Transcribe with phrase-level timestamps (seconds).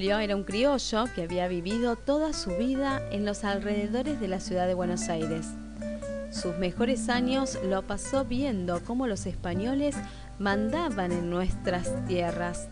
[0.00, 4.40] Julio era un criollo que había vivido toda su vida en los alrededores de la
[4.40, 5.48] ciudad de Buenos Aires.
[6.32, 9.94] Sus mejores años lo pasó viendo cómo los españoles
[10.38, 12.68] mandaban en nuestras tierras.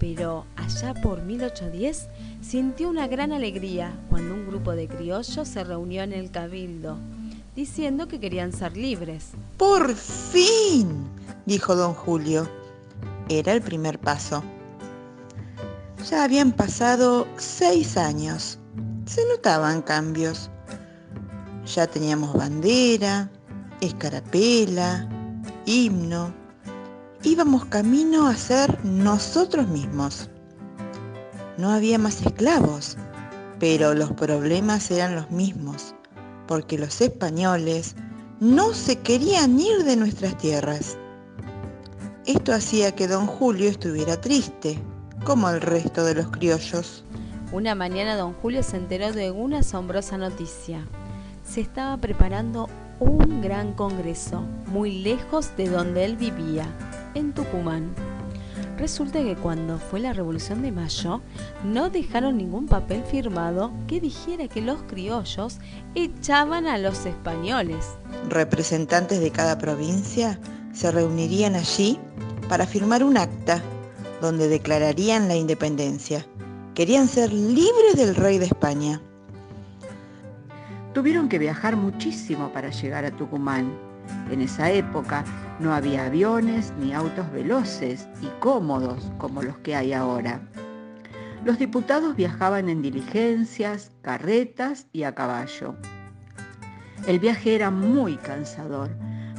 [0.00, 2.08] Pero allá por 1810
[2.42, 6.98] sintió una gran alegría cuando un grupo de criollos se reunió en el cabildo,
[7.54, 9.34] diciendo que querían ser libres.
[9.56, 11.06] ¡Por fin!
[11.44, 12.50] dijo don Julio.
[13.28, 14.42] Era el primer paso.
[16.08, 18.60] Ya habían pasado seis años.
[19.06, 20.48] Se notaban cambios.
[21.74, 23.28] Ya teníamos bandera,
[23.80, 25.08] escarapela,
[25.64, 26.32] himno.
[27.24, 30.30] Íbamos camino a ser nosotros mismos.
[31.58, 32.96] No había más esclavos,
[33.58, 35.92] pero los problemas eran los mismos,
[36.46, 37.96] porque los españoles
[38.38, 40.96] no se querían ir de nuestras tierras.
[42.26, 44.80] Esto hacía que don Julio estuviera triste,
[45.26, 47.02] como el resto de los criollos.
[47.50, 50.86] Una mañana don Julio se enteró de una asombrosa noticia.
[51.44, 52.68] Se estaba preparando
[53.00, 56.66] un gran congreso, muy lejos de donde él vivía,
[57.14, 57.92] en Tucumán.
[58.78, 61.20] Resulta que cuando fue la Revolución de Mayo,
[61.64, 65.58] no dejaron ningún papel firmado que dijera que los criollos
[65.96, 67.96] echaban a los españoles.
[68.28, 70.38] Representantes de cada provincia
[70.72, 71.98] se reunirían allí
[72.48, 73.60] para firmar un acta
[74.20, 76.24] donde declararían la independencia.
[76.74, 79.00] Querían ser libres del rey de España.
[80.92, 83.72] Tuvieron que viajar muchísimo para llegar a Tucumán.
[84.30, 85.24] En esa época
[85.60, 90.40] no había aviones ni autos veloces y cómodos como los que hay ahora.
[91.44, 95.76] Los diputados viajaban en diligencias, carretas y a caballo.
[97.06, 98.90] El viaje era muy cansador.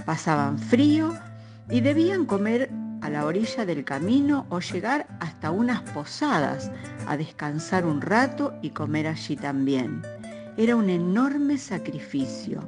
[0.05, 1.13] Pasaban frío
[1.69, 2.71] y debían comer
[3.07, 6.69] a la orilla del camino o llegar hasta unas posadas
[7.07, 10.01] a descansar un rato y comer allí también.
[10.57, 12.59] Era un enorme sacrificio,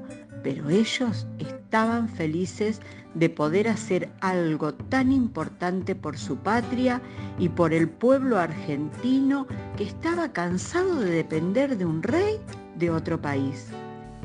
[0.42, 2.80] pero ellos estaban felices
[3.16, 7.02] de poder hacer algo tan importante por su patria
[7.38, 9.46] y por el pueblo argentino
[9.76, 12.40] que estaba cansado de depender de un rey
[12.78, 13.68] de otro país.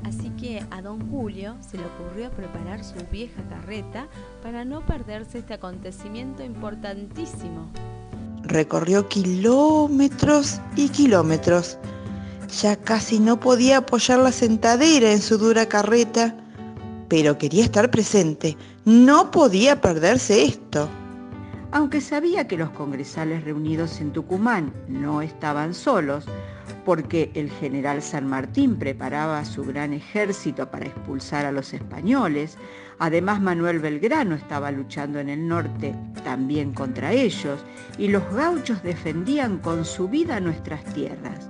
[0.05, 4.07] Así que a don Julio se le ocurrió preparar su vieja carreta
[4.43, 7.71] para no perderse este acontecimiento importantísimo.
[8.43, 11.79] Recorrió kilómetros y kilómetros.
[12.61, 16.37] Ya casi no podía apoyar la sentadera en su dura carreta,
[17.09, 18.57] pero quería estar presente.
[18.85, 20.89] No podía perderse esto.
[21.73, 26.27] Aunque sabía que los congresales reunidos en Tucumán no estaban solos,
[26.85, 32.57] porque el general San Martín preparaba su gran ejército para expulsar a los españoles.
[32.99, 35.95] Además, Manuel Belgrano estaba luchando en el norte
[36.25, 37.65] también contra ellos
[37.99, 41.49] y los gauchos defendían con su vida nuestras tierras.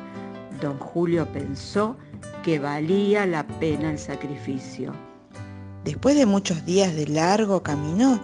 [0.61, 1.97] Don Julio pensó
[2.43, 4.93] que valía la pena el sacrificio.
[5.85, 8.21] Después de muchos días de largo camino,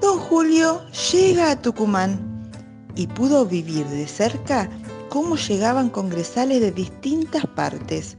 [0.00, 0.80] don Julio
[1.12, 2.50] llega a Tucumán
[2.96, 4.68] y pudo vivir de cerca
[5.14, 8.16] cómo llegaban congresales de distintas partes,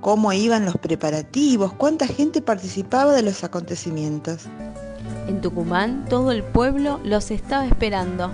[0.00, 4.46] cómo iban los preparativos, cuánta gente participaba de los acontecimientos.
[5.28, 8.30] En Tucumán todo el pueblo los estaba esperando.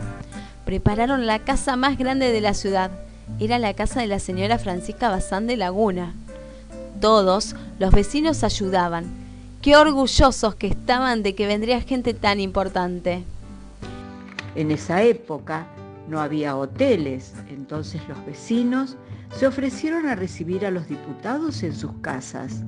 [0.64, 2.92] Prepararon la casa más grande de la ciudad.
[3.40, 6.14] Era la casa de la señora Francisca Bazán de Laguna.
[7.00, 9.06] Todos los vecinos ayudaban.
[9.62, 13.24] Qué orgullosos que estaban de que vendría gente tan importante.
[14.54, 15.66] En esa época,
[16.08, 18.96] no había hoteles, entonces los vecinos
[19.34, 22.62] se ofrecieron a recibir a los diputados en sus casas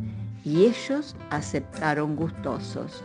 [0.44, 3.02] y ellos aceptaron gustosos.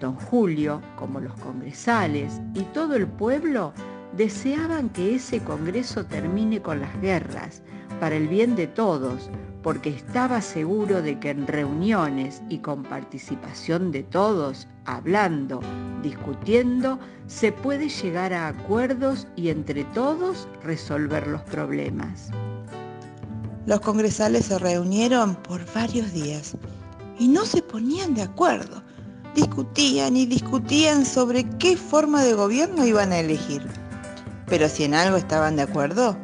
[0.00, 3.72] Don Julio, como los congresales y todo el pueblo,
[4.16, 7.62] deseaban que ese Congreso termine con las guerras,
[8.00, 9.30] para el bien de todos,
[9.64, 15.60] porque estaba seguro de que en reuniones y con participación de todos, hablando,
[16.02, 22.28] discutiendo, se puede llegar a acuerdos y entre todos resolver los problemas.
[23.64, 26.58] Los congresales se reunieron por varios días
[27.18, 28.82] y no se ponían de acuerdo.
[29.34, 33.66] Discutían y discutían sobre qué forma de gobierno iban a elegir.
[34.46, 36.18] Pero si en algo estaban de acuerdo,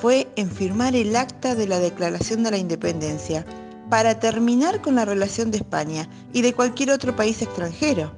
[0.00, 3.44] fue en firmar el acta de la Declaración de la Independencia
[3.90, 8.12] para terminar con la relación de España y de cualquier otro país extranjero.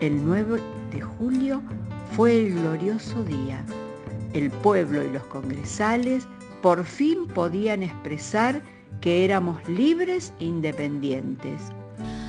[0.00, 0.60] El 9
[0.92, 1.62] de julio
[2.16, 3.64] fue el glorioso día.
[4.32, 6.26] El pueblo y los congresales
[6.62, 8.62] por fin podían expresar
[9.00, 11.60] que éramos libres e independientes.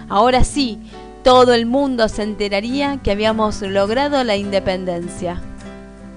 [0.09, 0.79] Ahora sí,
[1.23, 5.41] todo el mundo se enteraría que habíamos logrado la independencia.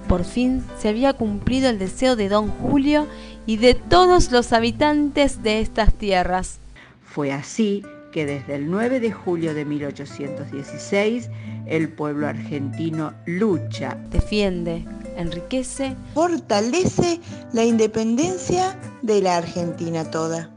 [0.07, 3.07] Por fin se había cumplido el deseo de don Julio
[3.45, 6.59] y de todos los habitantes de estas tierras.
[7.03, 11.29] Fue así que desde el 9 de julio de 1816
[11.65, 14.85] el pueblo argentino lucha, defiende,
[15.17, 17.19] enriquece, fortalece
[17.53, 20.56] la independencia de la Argentina toda.